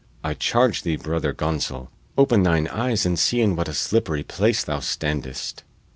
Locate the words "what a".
3.55-3.73